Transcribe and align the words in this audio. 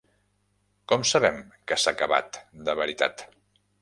Com 0.93 1.03
sabem 1.09 1.37
que 1.71 1.79
s'ha 1.81 1.93
acabat 1.97 2.41
de 2.71 2.77
veritat? 2.81 3.25